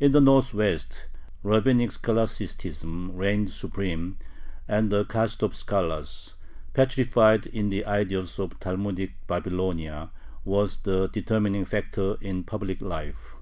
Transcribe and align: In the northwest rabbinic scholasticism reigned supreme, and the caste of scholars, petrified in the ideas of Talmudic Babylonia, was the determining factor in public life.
In 0.00 0.12
the 0.12 0.22
northwest 0.22 1.06
rabbinic 1.42 1.92
scholasticism 1.92 3.14
reigned 3.14 3.50
supreme, 3.50 4.16
and 4.66 4.90
the 4.90 5.04
caste 5.04 5.42
of 5.42 5.54
scholars, 5.54 6.36
petrified 6.72 7.44
in 7.48 7.68
the 7.68 7.84
ideas 7.84 8.38
of 8.38 8.58
Talmudic 8.58 9.12
Babylonia, 9.26 10.10
was 10.46 10.78
the 10.78 11.08
determining 11.08 11.66
factor 11.66 12.16
in 12.22 12.44
public 12.44 12.80
life. 12.80 13.34